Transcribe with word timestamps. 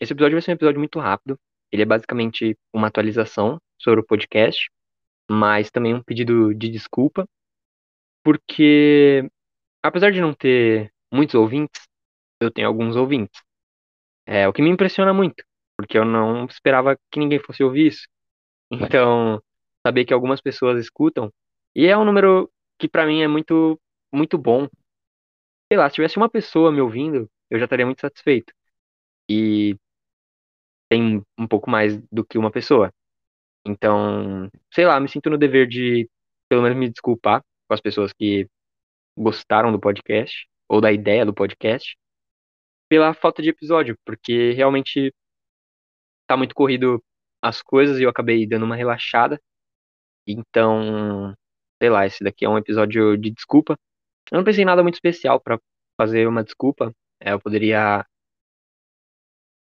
esse 0.00 0.12
episódio 0.12 0.36
vai 0.36 0.42
ser 0.42 0.52
um 0.52 0.54
episódio 0.54 0.78
muito 0.78 0.98
rápido. 0.98 1.38
Ele 1.72 1.82
é 1.82 1.86
basicamente 1.86 2.56
uma 2.72 2.88
atualização 2.88 3.60
sobre 3.80 4.00
o 4.00 4.04
podcast, 4.04 4.70
mas 5.30 5.70
também 5.70 5.94
um 5.94 6.02
pedido 6.02 6.54
de 6.54 6.68
desculpa, 6.68 7.28
porque 8.22 9.28
apesar 9.82 10.10
de 10.12 10.20
não 10.20 10.34
ter 10.34 10.92
muitos 11.12 11.34
ouvintes, 11.34 11.82
eu 12.40 12.50
tenho 12.50 12.68
alguns 12.68 12.96
ouvintes. 12.96 13.40
É 14.26 14.48
o 14.48 14.52
que 14.52 14.62
me 14.62 14.70
impressiona 14.70 15.14
muito, 15.14 15.44
porque 15.76 15.98
eu 15.98 16.04
não 16.04 16.46
esperava 16.46 16.98
que 17.10 17.18
ninguém 17.20 17.38
fosse 17.40 17.62
ouvir 17.62 17.88
isso. 17.88 18.06
Então, 18.98 19.40
saber 19.86 20.04
que 20.04 20.12
algumas 20.12 20.40
pessoas 20.40 20.80
escutam, 20.80 21.32
e 21.74 21.86
é 21.86 21.96
um 21.96 22.04
número 22.04 22.50
que 22.80 22.88
pra 22.88 23.06
mim 23.06 23.22
é 23.22 23.28
muito 23.28 23.80
muito 24.12 24.36
bom. 24.36 24.68
Sei 25.70 25.78
lá, 25.78 25.88
se 25.88 25.94
tivesse 25.96 26.16
uma 26.16 26.28
pessoa 26.28 26.72
me 26.72 26.80
ouvindo, 26.80 27.30
eu 27.50 27.58
já 27.58 27.66
estaria 27.66 27.86
muito 27.86 28.00
satisfeito. 28.00 28.52
E 29.28 29.76
tem 30.88 31.22
um 31.38 31.46
pouco 31.46 31.70
mais 31.70 31.98
do 32.12 32.24
que 32.24 32.38
uma 32.38 32.50
pessoa. 32.50 32.92
Então, 33.66 34.48
sei 34.72 34.86
lá, 34.86 35.00
me 35.00 35.08
sinto 35.08 35.30
no 35.30 35.38
dever 35.38 35.66
de 35.66 36.08
pelo 36.48 36.62
menos 36.62 36.78
me 36.78 36.88
desculpar 36.88 37.42
com 37.68 37.74
as 37.74 37.80
pessoas 37.80 38.12
que 38.12 38.48
gostaram 39.16 39.72
do 39.72 39.80
podcast 39.80 40.46
ou 40.68 40.80
da 40.80 40.92
ideia 40.92 41.24
do 41.24 41.34
podcast 41.34 41.96
pela 42.88 43.14
falta 43.14 43.42
de 43.42 43.50
episódio, 43.50 43.98
porque 44.04 44.52
realmente 44.52 45.12
tá 46.26 46.36
muito 46.36 46.54
corrido 46.54 47.02
as 47.42 47.62
coisas 47.62 47.98
e 47.98 48.02
eu 48.04 48.10
acabei 48.10 48.46
dando 48.46 48.64
uma 48.64 48.76
relaxada. 48.76 49.40
Então, 50.26 51.34
sei 51.80 51.90
lá, 51.90 52.06
esse 52.06 52.22
daqui 52.24 52.44
é 52.44 52.48
um 52.48 52.58
episódio 52.58 53.16
de 53.16 53.30
desculpa. 53.30 53.78
Eu 54.30 54.38
não 54.38 54.44
pensei 54.44 54.62
em 54.62 54.66
nada 54.66 54.82
muito 54.82 54.94
especial 54.94 55.40
para 55.40 55.60
fazer 56.00 56.26
uma 56.28 56.44
desculpa. 56.44 56.92
É, 57.20 57.32
eu 57.32 57.40
poderia, 57.40 58.04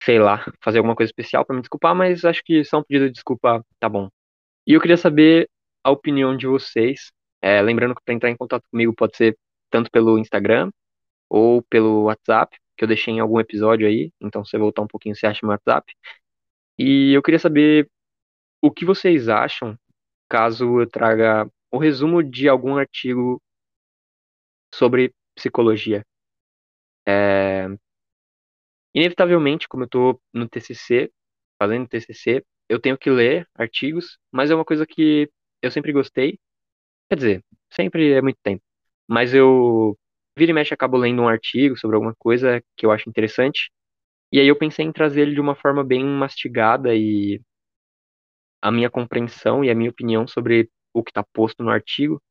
sei 0.05 0.19
lá, 0.19 0.45
fazer 0.63 0.79
alguma 0.79 0.97
coisa 0.97 1.11
especial 1.11 1.45
para 1.45 1.55
me 1.57 1.63
desculpar, 1.63 1.95
mas 1.95 2.25
acho 2.25 2.43
que 2.45 2.65
só 2.65 2.79
um 2.81 2.85
pedido 2.85 3.07
de 3.07 3.13
desculpa 3.13 3.65
tá 3.81 3.89
bom. 3.89 4.09
E 4.67 4.75
eu 4.75 4.81
queria 4.81 4.97
saber 4.97 5.49
a 5.85 5.91
opinião 5.91 6.37
de 6.37 6.47
vocês. 6.47 7.13
É, 7.41 7.61
lembrando 7.63 7.95
que 7.95 8.03
para 8.05 8.15
entrar 8.15 8.31
em 8.31 8.37
contato 8.37 8.65
comigo 8.71 8.95
pode 8.95 9.17
ser 9.17 9.37
tanto 9.71 9.91
pelo 9.91 10.19
Instagram 10.19 10.71
ou 11.29 11.63
pelo 11.63 12.05
WhatsApp, 12.05 12.57
que 12.77 12.85
eu 12.85 12.89
deixei 12.89 13.15
em 13.15 13.21
algum 13.21 13.41
episódio 13.41 13.87
aí. 13.87 14.13
Então, 14.21 14.45
se 14.45 14.51
você 14.53 14.59
voltar 14.59 14.83
um 14.83 14.87
pouquinho, 14.87 15.17
você 15.17 15.27
acha 15.27 15.41
meu 15.43 15.53
WhatsApp. 15.53 15.93
E 16.79 17.13
eu 17.15 17.23
queria 17.23 17.39
saber 17.39 17.89
o 18.63 18.71
que 18.71 18.85
vocês 18.85 19.29
acham 19.29 19.77
caso 20.29 20.81
eu 20.81 20.89
traga 20.89 21.49
o 21.71 21.79
resumo 21.79 22.23
de 22.23 22.49
algum 22.49 22.77
artigo 22.77 23.41
sobre 24.75 25.13
psicologia. 25.35 26.05
É... 27.07 27.69
Inevitavelmente, 28.95 29.69
como 29.69 29.85
eu 29.85 29.87
estou 29.87 30.21
no 30.33 30.49
TCC, 30.49 31.11
fazendo 31.59 31.89
TCC, 31.89 32.45
eu 32.69 32.81
tenho 32.81 32.99
que 32.99 33.11
ler 33.11 33.49
artigos, 33.55 34.19
mas 34.33 34.51
é 34.51 34.55
uma 34.55 34.65
coisa 34.65 34.87
que 34.87 35.31
eu 35.63 35.71
sempre 35.71 35.93
gostei. 35.93 36.39
Quer 37.11 37.17
dizer, 37.17 37.45
sempre 37.71 38.13
é 38.13 38.23
muito 38.23 38.39
tempo. 38.43 38.63
Mas 39.09 39.35
eu 39.35 39.99
vira 40.37 40.51
e 40.53 40.55
mexe 40.55 40.75
acabo 40.75 40.97
lendo 40.97 41.23
um 41.23 41.29
artigo 41.29 41.77
sobre 41.79 41.97
alguma 41.97 42.15
coisa 42.19 42.63
que 42.77 42.87
eu 42.87 42.91
acho 42.93 43.09
interessante. 43.09 43.71
E 44.33 44.41
aí 44.41 44.49
eu 44.49 44.59
pensei 44.59 44.85
em 44.87 44.93
trazer 44.93 45.23
ele 45.23 45.35
de 45.35 45.41
uma 45.41 45.55
forma 45.57 45.85
bem 45.85 46.05
mastigada 46.05 46.95
e 46.95 47.41
a 48.61 48.71
minha 48.71 48.91
compreensão 48.91 49.65
e 49.65 49.71
a 49.71 49.75
minha 49.75 49.91
opinião 49.91 50.27
sobre 50.27 50.71
o 50.95 51.03
que 51.03 51.11
está 51.11 51.23
posto 51.23 51.63
no 51.63 51.71
artigo. 51.71 52.23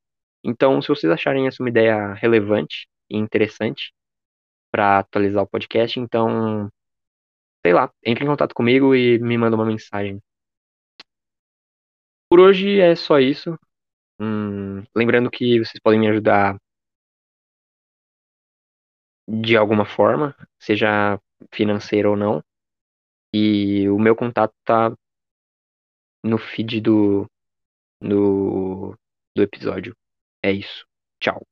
Então, 0.43 0.81
se 0.81 0.89
vocês 0.89 1.11
acharem 1.11 1.47
essa 1.47 1.61
uma 1.63 1.69
ideia 1.69 2.13
relevante 2.13 2.87
e 3.09 3.17
interessante 3.17 3.93
para 4.71 4.99
atualizar 4.99 5.43
o 5.43 5.47
podcast, 5.47 5.99
então, 5.99 6.69
sei 7.65 7.73
lá, 7.73 7.91
entre 8.03 8.23
em 8.23 8.27
contato 8.27 8.55
comigo 8.55 8.95
e 8.95 9.19
me 9.19 9.37
manda 9.37 9.55
uma 9.55 9.65
mensagem. 9.65 10.21
Por 12.29 12.39
hoje 12.39 12.79
é 12.79 12.95
só 12.95 13.19
isso. 13.19 13.57
Hum, 14.19 14.83
lembrando 14.95 15.29
que 15.29 15.59
vocês 15.59 15.79
podem 15.83 15.99
me 15.99 16.07
ajudar 16.07 16.57
de 19.27 19.55
alguma 19.57 19.85
forma, 19.85 20.35
seja 20.59 21.19
financeira 21.53 22.09
ou 22.09 22.15
não. 22.15 22.43
E 23.33 23.89
o 23.89 23.97
meu 23.99 24.15
contato 24.15 24.53
tá 24.63 24.93
no 26.23 26.37
feed 26.37 26.81
do, 26.81 27.27
do, 28.01 28.95
do 29.35 29.43
episódio. 29.43 29.95
É 30.43 30.51
isso. 30.51 30.85
Tchau. 31.19 31.50